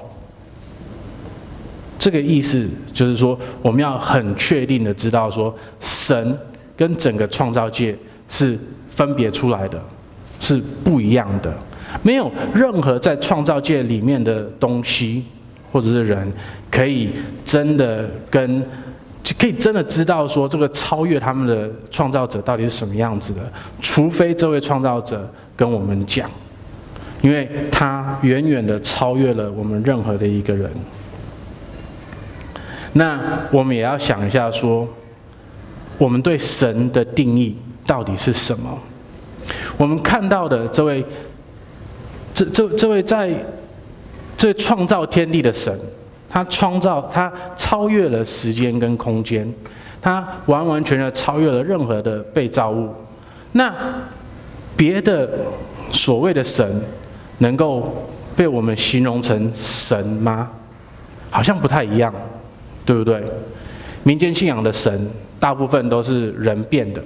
[1.99, 6.39] 这个意思就是说，我们要很确定的知道说，神
[6.77, 7.99] 跟整个创造界
[8.29, 8.57] 是
[8.89, 9.83] 分别出来的，
[10.39, 11.53] 是不一样的。
[12.05, 15.25] 没有任何在创造界里面的东西，
[15.73, 16.33] 或者是人，
[16.71, 17.11] 可以
[17.45, 18.65] 真的跟，
[19.33, 23.41] 可以真的知道说这个超越他们的创造者到底是什么样子的，
[23.81, 26.29] 除非这位创造者跟我们讲，
[27.23, 30.71] 因为他远远的超越了我们任何的一个人。
[32.93, 33.19] 那
[33.51, 34.87] 我们也要想一下说，
[35.97, 37.57] 我们对神的定义
[37.87, 38.79] 到底是什么？
[39.77, 41.05] 我们看到的这位。
[42.37, 43.33] 这这这位在，
[44.37, 45.73] 这创造天地的神，
[46.35, 49.49] 他创造他超越了时间跟空间，
[50.03, 52.93] 他完完全全超越了任何的被造物。
[53.53, 53.73] 那
[54.77, 55.31] 别的
[55.93, 56.83] 所谓的神，
[57.39, 60.51] 能够被我们形容成神吗？
[61.31, 62.13] 好像不太一样，
[62.85, 63.23] 对不对？
[64.03, 67.01] 民间信仰的神，大部分都是人变的。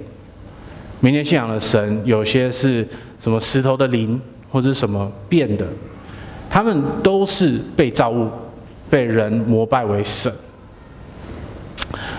[1.01, 2.87] 民间信仰的神，有些是
[3.19, 4.19] 什么石头的灵。
[4.51, 5.67] 或者什么变的，
[6.49, 8.27] 他们都是被造物，
[8.89, 10.31] 被人膜拜为神。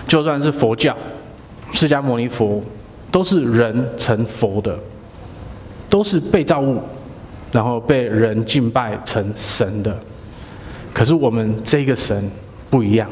[0.07, 0.95] 就算是佛教，
[1.73, 2.63] 释迦牟尼佛，
[3.11, 4.77] 都是人成佛的，
[5.89, 6.81] 都是被造物，
[7.51, 9.97] 然后被人敬拜成神的。
[10.93, 12.29] 可是我们这个神
[12.69, 13.09] 不一样，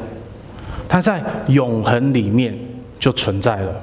[0.88, 2.54] 他在永恒里面
[2.98, 3.74] 就存在了，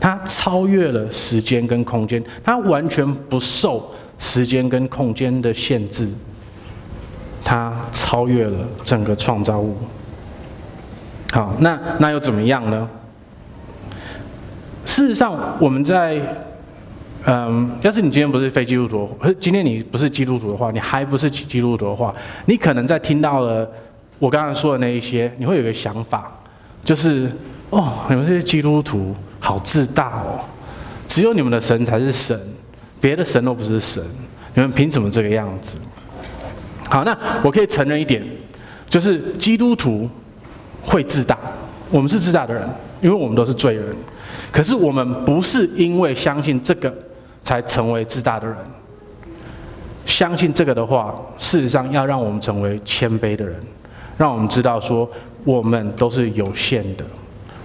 [0.00, 3.90] 他超越了时间跟空间，他完全不受。
[4.16, 6.08] 时间跟空间的限制，
[7.44, 9.76] 它超越了整个创造物。
[11.30, 12.88] 好，那那又怎么样呢？
[14.86, 16.20] 事实上，我们在
[17.26, 22.14] 嗯，要是你今天不是非基督徒，今天你不是基督徒的话，你还不是基督徒的话，
[22.46, 23.68] 你可能在听到了
[24.18, 26.30] 我刚才说的那一些，你会有一个想法，
[26.84, 27.30] 就是
[27.70, 30.38] 哦，你们这些基督徒好自大哦，
[31.06, 32.38] 只有你们的神才是神。
[33.00, 34.02] 别的神都不是神，
[34.54, 35.76] 你们凭什么这个样子？
[36.88, 38.22] 好，那我可以承认一点，
[38.88, 40.08] 就是基督徒
[40.82, 41.38] 会自大，
[41.90, 42.68] 我们是自大的人，
[43.00, 43.84] 因为我们都是罪人。
[44.52, 46.92] 可是我们不是因为相信这个
[47.42, 48.56] 才成为自大的人。
[50.06, 53.56] 相信这个的话，事实上要让我们成为谦卑的人，
[54.16, 55.10] 让我们知道说
[55.44, 57.04] 我们都是有限的，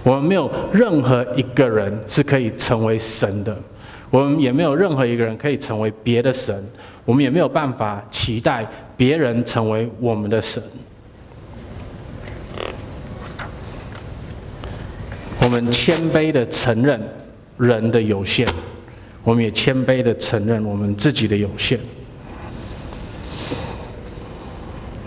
[0.02, 3.56] 我们没有任何一个人是可以成为神的。
[4.10, 6.52] 我们也没有任何一个人可以成为别的神，
[7.04, 8.66] 我们也没有办法期待
[9.00, 10.62] 别人成为我们的神。
[15.42, 17.00] 我们谦卑的承认
[17.56, 18.46] 人的有限，
[19.24, 21.80] 我们也谦卑的承认我们自己的有限。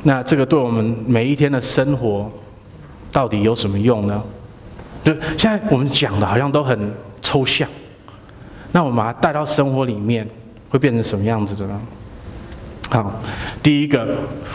[0.02, 2.32] 那这个对我们每一天的生活
[3.12, 4.24] 到底有什么用呢？
[5.04, 7.70] 就现在我们讲的好像都很抽象。
[8.72, 10.28] 那我们把它带到生活里面，
[10.72, 11.80] 会变成什么样子的呢？
[12.94, 13.12] 好，
[13.64, 14.08] 第一个，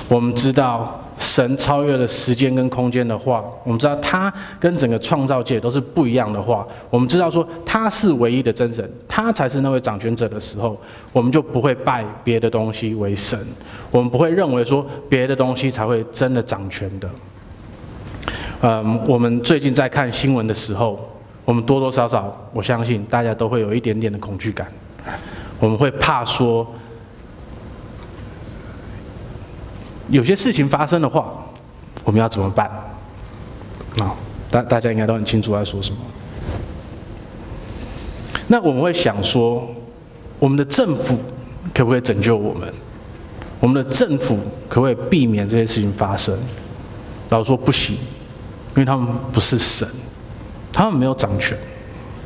[0.08, 10.80] 我们知道神超越了时间跟空间的话，我们知道他跟整个创造界都是不一样的话，我们知道说他是唯一的真神，他才是那位掌权者的时候，
[11.12, 13.36] 我们就不会拜别的东西为神，
[13.90, 17.10] 我们不会认为说别的东西才会真的掌权的。
[18.60, 21.04] 嗯，我们最近在看新闻的时候。
[21.44, 24.70] 我们多多少少，我相信大家都会有一点点的恐惧感。
[25.58, 26.74] 我们会怕说，
[30.10, 31.32] 有些事情发生的话，
[32.04, 32.66] 我们要怎么办？
[33.98, 34.14] 啊，
[34.50, 35.98] 大大家应该都很清楚在说什么。
[38.46, 39.68] 那我们会想说，
[40.38, 41.18] 我们的政府
[41.74, 42.72] 可不可以拯救我们？
[43.60, 46.38] 我们的政府可不可以避免这些事情发生？
[47.28, 49.86] 然后说不行，因为他们不是神。
[50.72, 51.58] 他们没有掌权，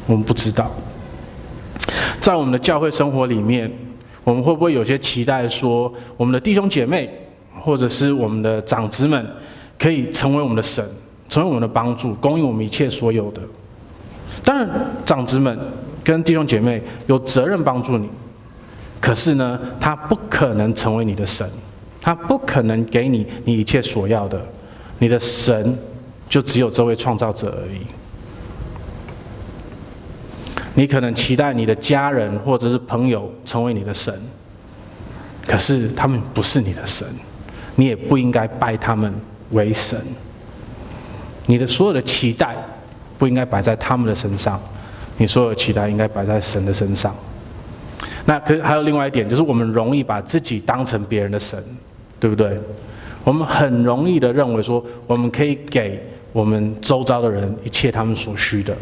[0.07, 0.70] 我们不知道。
[2.20, 3.72] 在我们的教会生活里面，
[4.22, 7.11] 我们会不会有些期待说，我们的弟兄姐妹
[7.62, 9.24] 或者是我们的长子们，
[9.78, 10.84] 可以成为我们的神，
[11.28, 13.40] 成为我们的帮助，供应我们一切所有的？
[14.42, 14.68] 当然，
[15.04, 15.56] 长子们
[16.02, 18.08] 跟弟兄姐妹有责任帮助你，
[19.00, 21.48] 可是呢，他不可能成为你的神，
[22.00, 24.40] 他不可能给你你一切所要的。
[24.98, 25.78] 你的神
[26.28, 27.80] 就只有这位创造者而已。
[30.74, 34.14] 你可能期待你的家人或者是朋友成为你的神，
[35.46, 37.06] 可是他们不是你的神，
[37.76, 39.12] 你也不应该拜他们
[39.50, 39.98] 为神。
[41.46, 42.56] 你的所有的期待
[43.18, 44.60] 不应该摆在他们的身上，
[45.18, 47.14] 你所有的期待应该摆在神的身上。
[48.24, 51.62] 那可是还有另外一点，就是我们容易把自己当成别人的神，
[52.20, 52.58] 对不对？
[53.24, 56.00] 我们很容易的认为说，我们可以给
[56.32, 58.76] 我们周遭的人一切他们所需的。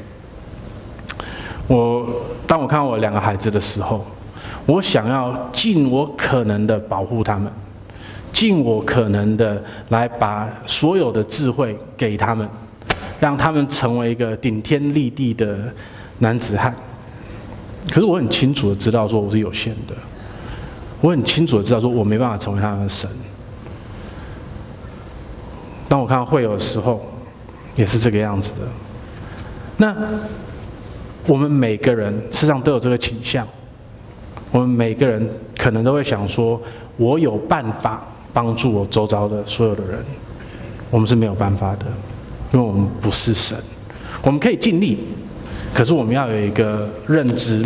[1.66, 2.06] 我
[2.46, 4.04] 当我看到我两个孩子的时候，
[4.66, 7.50] 我想要尽我可能的保护他们，
[8.32, 12.48] 尽我可能的来把所有的智慧给他们，
[13.20, 15.58] 让他们成为一个顶天立地的
[16.18, 16.74] 男子汉。
[17.88, 19.94] 可是我很清楚的知道，说我是有限的。
[21.00, 23.08] 我很清楚的知道，说我没办法成为他们的神。
[25.88, 27.04] 当我看到会友的时候，
[27.74, 28.60] 也是这个样子的。
[29.78, 29.96] 那
[31.26, 33.46] 我们每个人事实上都有这个倾向。
[34.52, 36.60] 我们每个人可能都会想说，
[36.96, 38.02] 我有办法
[38.32, 40.04] 帮助我周遭的所有的人。
[40.90, 41.86] 我们是没有办法的，
[42.52, 43.56] 因为我们不是神。
[44.22, 44.98] 我们可以尽力。
[45.72, 47.64] 可是我们要有一个认知，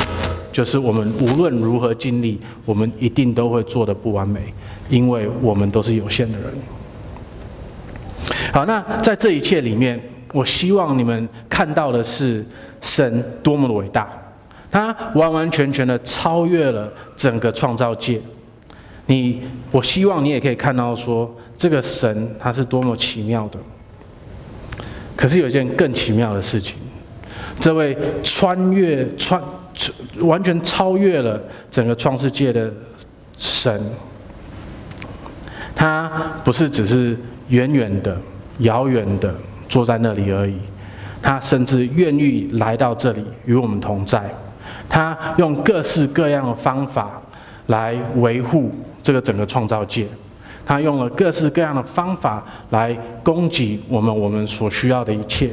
[0.53, 4.53] 就是我们无论如何尽力，我们一定都会做得不完美，
[4.91, 6.49] 因为我们都是有限的人。
[8.53, 9.99] 好，那在这一切里面，
[10.35, 12.45] 我希望你们看到的是
[12.83, 14.07] 神多么的伟大，
[14.71, 18.21] 他完完全全的超越了整个创造界。
[19.07, 23.59] 你，我希望你也可以看到说，这个神他是多么奇妙的。
[25.17, 26.77] 可是有一件更奇妙的事情。
[27.61, 29.41] 这位穿越、穿、
[30.21, 31.41] 完全超越了
[31.71, 32.73] 整个创世界的
[33.37, 33.81] 神，
[35.73, 36.11] 他
[36.43, 37.17] 不是只是
[37.49, 38.19] 远远的、
[38.59, 39.33] 遥远的
[39.69, 40.57] 坐在那里而已，
[41.23, 44.29] 他甚至愿意来到这里与我们同在。
[44.89, 47.23] 他用各式各样的方法
[47.67, 48.73] 来维护
[49.05, 50.09] 这个整个创造界，
[50.65, 55.51] 他用了各式各样的方法来供给我们我们所需要的一切。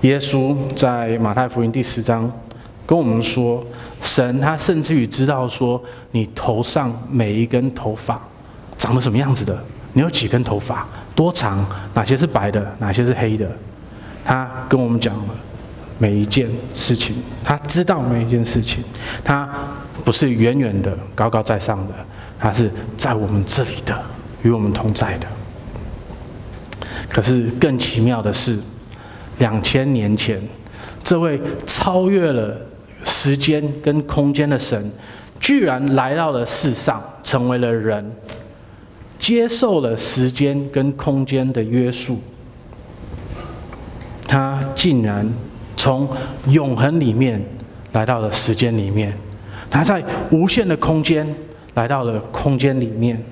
[0.00, 2.32] 耶稣在马太福音第十章
[2.86, 3.62] 跟我们说，
[4.00, 5.80] 神他甚至于知道说，
[6.12, 8.18] 你头上每一根头发
[8.78, 9.62] 长得什么样子的，
[9.92, 11.62] 你有几根头发，多长，
[11.92, 13.46] 哪些是白的，哪些是黑的，
[14.24, 15.24] 他跟我们讲了
[15.98, 18.82] 每一件事情，他知道每一件事情，
[19.22, 19.46] 他
[20.06, 21.94] 不是远远的高高在上的，
[22.38, 24.00] 他是在我们这里的，
[24.42, 25.26] 与我们同在的。
[27.10, 28.56] 可是更奇妙的是。
[29.38, 30.40] 两千年前，
[31.04, 32.56] 这位超越了
[33.04, 34.90] 时间跟空间的神，
[35.38, 38.10] 居然来到了世上，成为了人，
[39.18, 42.18] 接受了时间跟空间的约束。
[44.26, 45.30] 他竟然
[45.76, 46.08] 从
[46.48, 47.44] 永恒里面
[47.92, 49.12] 来到了时间里面，
[49.76, 51.26] 他在无限的空间
[51.74, 53.22] 来到了空间里面，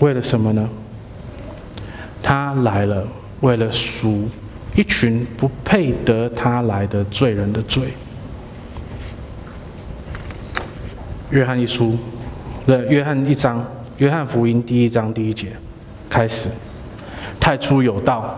[0.00, 0.68] 为了什么呢？
[2.20, 3.06] 他来了。
[3.42, 4.28] 为了赎
[4.74, 7.92] 一群不配得他来的罪人的罪，
[11.30, 11.96] 约翰一书
[12.66, 13.64] 的约翰一章，
[13.98, 15.52] 约翰福音第一章第一节
[16.10, 16.48] 开始，
[17.38, 18.36] 太初有道，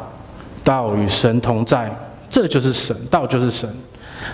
[0.63, 1.91] 道与神同在，
[2.29, 3.67] 这就是神，道就是神。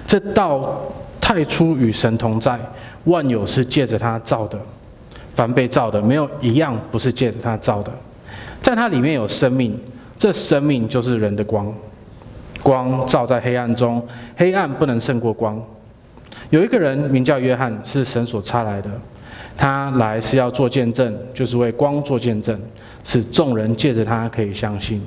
[0.04, 0.82] 这道
[1.26, 2.56] 太初与神同在，
[3.06, 4.56] 万有是借着他造的，
[5.34, 7.90] 凡被造的没有一样不是借着他造的，
[8.62, 9.76] 在他里面有生命。
[10.16, 11.74] 这生命就是人的光，
[12.62, 14.00] 光照在黑暗中，
[14.36, 15.60] 黑暗不能胜过光。
[16.50, 18.88] 有一个人名叫约翰，是神所差来的，
[19.56, 22.56] 他来是要做见证，就是为光做见证，
[23.02, 25.02] 使众人借着他可以相信。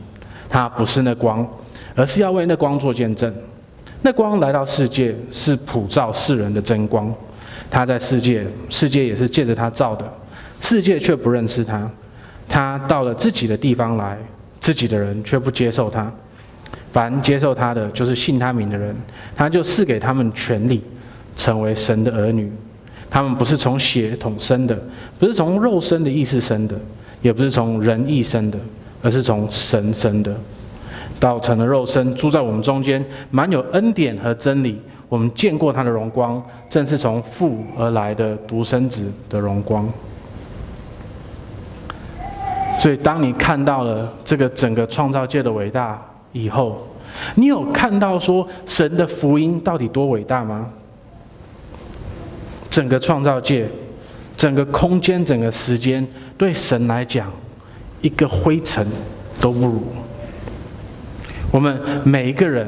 [0.50, 1.48] 他不是那光，
[1.96, 3.34] 而是要为那光做见证。
[4.02, 7.14] 那光来到世界，是普照世人的真光。
[7.70, 10.12] 他在世界，世界也是借着他照的，
[10.62, 11.90] 世界却不认识他。
[12.48, 14.18] 他到了自己的地方来。
[14.62, 16.12] 自己的人却不接受他，
[16.92, 18.94] 凡接受他的，就是信他名的人，
[19.34, 20.84] 他就赐给他们权力，
[21.38, 22.52] 成为神的儿女。
[23.10, 24.78] 他们不是从血统生的，
[25.18, 26.76] 不是从肉身的意识生的，
[27.22, 28.60] 也不是从人意生的，
[29.02, 30.36] 而是从神生的。
[31.20, 34.82] 道成了肉身，住在我们中间，满有恩典和真理。
[35.08, 39.92] 我们见过他的荣光，正是从父而来的独生子的荣光。
[42.80, 46.00] 所以，当你看到了这个整个创造界的伟大
[46.32, 46.88] 以后，
[47.36, 50.70] 你有看到说神的福音到底多伟大吗？
[52.70, 53.68] 整个创造界、
[54.38, 56.08] 整个空间、整个时间，
[56.38, 57.30] 对神来讲，
[58.02, 58.86] 一个灰尘
[59.42, 59.82] 都不如。
[61.52, 62.68] 我们每一个人，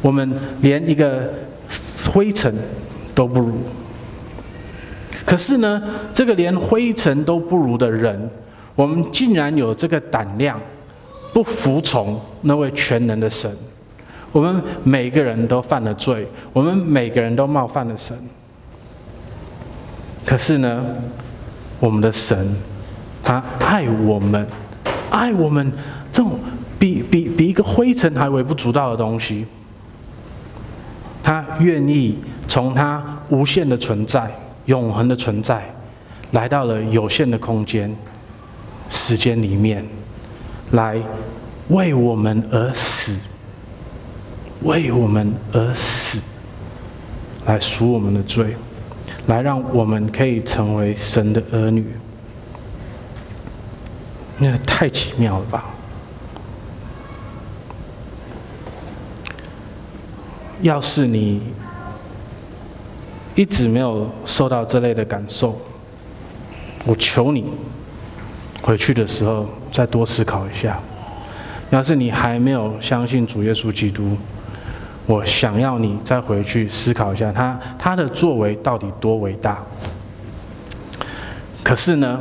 [0.00, 0.30] 我们
[0.60, 1.30] 连一个
[2.10, 2.54] 灰尘
[3.14, 3.52] 都不如。
[5.26, 5.82] 可是呢，
[6.12, 8.30] 这个连灰尘都不如的人，
[8.74, 10.60] 我们竟然有这个胆量，
[11.32, 13.50] 不服从那位全能的神。
[14.32, 18.16] 我们每个人都犯了罪，我们每个人都冒犯了神。
[20.24, 20.84] 可是呢，
[21.78, 22.56] 我们的神，
[23.22, 24.46] 他爱我们，
[25.10, 25.72] 爱我们
[26.12, 26.38] 这种
[26.78, 27.28] 比比
[27.60, 29.44] 个灰尘还微不足道的东西，
[31.22, 34.30] 他愿意从他无限的存在。
[34.66, 35.64] 永恒的存在，
[36.30, 37.92] 来到了有限的空间、
[38.88, 39.84] 时间里面，
[40.72, 41.00] 来
[41.70, 43.18] 为我们而死，
[44.62, 46.20] 为我们而死，
[47.46, 48.54] 来赎我们的罪，
[49.26, 51.84] 来让我们可以成为神的儿女。
[54.38, 55.69] 那太奇妙了吧！
[60.62, 61.40] 要是你。
[63.36, 65.56] 一直没有受到这类的感受，
[66.84, 67.44] 我求你
[68.60, 70.78] 回去的时候再多思考一下。
[71.70, 74.14] 要是你还没有相信主耶稣基督，
[75.06, 79.62] 我想要你再回去思考一下他他的作为到底多伟大。
[81.62, 82.18] 可是呢，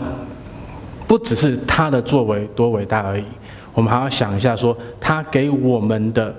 [1.08, 3.26] 不只是他的作为多伟大而已，
[3.74, 6.34] 我们还要想一下说他给我们的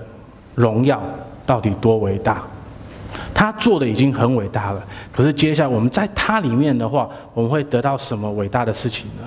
[0.55, 1.03] 荣耀
[1.51, 2.41] 到底多伟大。
[3.33, 4.81] 他做的已经很伟大了，
[5.11, 9.23] 可是接下来我们在他里面的话，我们会得到什么伟大的事情呢？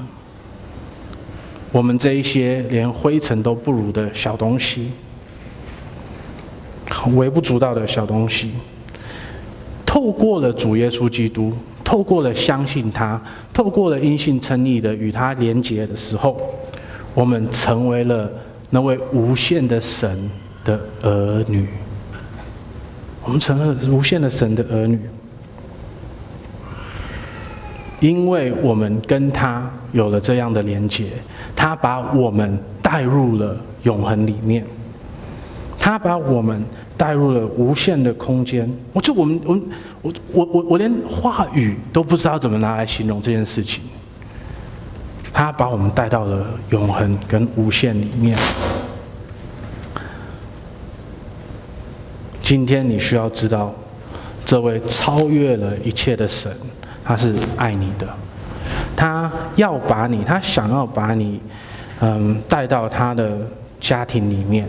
[1.70, 4.92] 我们这一些连灰尘都不如的小东西，
[7.14, 8.52] 微不足道的小东西，
[9.84, 11.52] 透过了主耶稣基督，
[11.84, 13.20] 透过了相信他，
[13.52, 16.40] 透过了因信称义的与他连结的时候，
[17.12, 18.30] 我们成为了
[18.70, 20.30] 那位无限的神
[20.64, 21.68] 的儿女。
[23.24, 25.00] 我们成了无限的神的儿女，
[28.00, 31.10] 因为我们跟他有了这样的连结，
[31.56, 34.64] 他把我们带入了永恒里面，
[35.78, 36.62] 他把我们
[36.98, 38.70] 带入了无限的空间。
[38.92, 39.58] 我就我们我
[40.02, 43.82] 我我我我连话语都不知道怎么拿来形容这件事情。
[45.32, 48.38] 他把我们带到了永恒跟无限里面。
[52.45, 53.74] 今天你需要知道，
[54.45, 56.55] 这位超越了一切的神，
[57.03, 58.07] 他是爱你的，
[58.95, 61.40] 他要把你，他想要把你，
[62.01, 63.38] 嗯，带到他的
[63.80, 64.68] 家庭里面，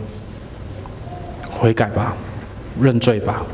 [1.52, 2.16] 悔改吧，
[2.80, 3.46] 认罪吧，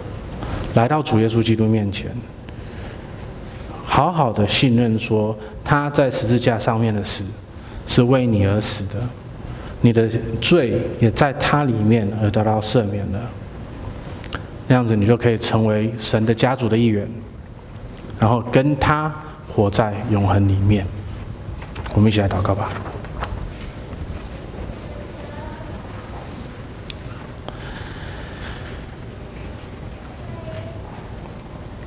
[0.76, 2.12] 来到主耶稣基督面前，
[3.84, 7.24] 好好的信任说他在十字架上面的死
[7.88, 9.00] 是为你而死的，
[9.82, 10.08] 你的
[10.40, 13.20] 罪也在他里面而得到赦免了。
[14.68, 17.06] 这样子，你就可以成为神的家族的一员，
[18.20, 19.14] 然后跟他
[19.54, 20.86] 活在永恒里面。
[21.94, 22.70] 我们一起来祷告吧。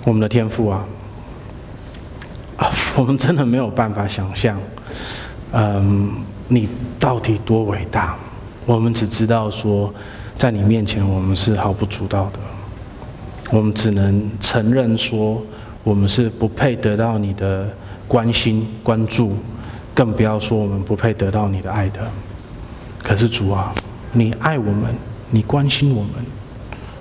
[0.04, 0.84] 我们的天赋啊，
[2.58, 4.60] 啊， 我们真的没有办法想象，
[5.52, 6.12] 嗯，
[6.48, 6.68] 你
[7.00, 8.14] 到底多伟大。
[8.66, 9.92] 我们只知道说，
[10.36, 12.38] 在你面前，我们是毫不足道的。
[13.54, 15.40] 我们只能承认说，
[15.84, 17.68] 我们是不配得到你的
[18.08, 19.36] 关心、关注，
[19.94, 22.00] 更不要说我们不配得到你的爱的。
[23.00, 23.72] 可是主啊，
[24.10, 24.92] 你爱我们，
[25.30, 26.10] 你关心我们，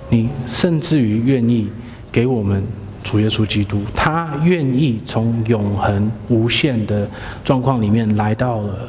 [0.08, 1.68] 你甚至于愿意
[2.12, 2.64] 给我们
[3.02, 7.08] 主耶稣基督，他愿意从永恒无限的
[7.44, 8.88] 状况里面来到了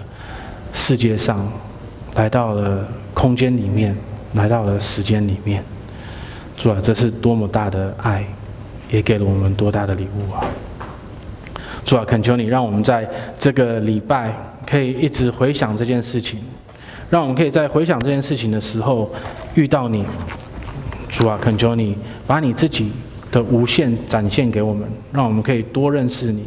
[0.71, 1.43] 世界上，
[2.13, 3.97] 来到了空间里面，
[4.35, 5.63] 来到了时间里面。
[6.57, 8.25] 主啊，这是多么大的爱，
[8.89, 10.43] 也给了我们多大的礼物啊！
[11.83, 14.33] 主啊，恳求你，让我们在这个礼拜
[14.65, 16.39] 可以一直回想这件事情，
[17.09, 19.07] 让我们可以在回想这件事情的时候
[19.53, 20.05] 遇到你。
[21.09, 21.95] 主啊，恳求你
[22.25, 22.91] 把你自己
[23.31, 26.45] 的无限展现给我们，让我们可以多认识你，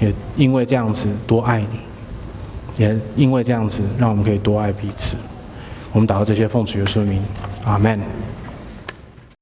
[0.00, 5.16] 也因为这样子多爱你，也因为这样子让我们可以多爱彼此。
[5.92, 7.22] 我们祷告这些奉主耶稣的名，
[7.64, 8.00] 阿门。